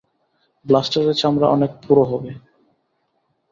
ব্লাস্টারের 0.65 1.15
চামড়া 1.15 1.47
অনেক 1.47 1.71
পুরু 1.81 2.03
হবে। 2.11 2.31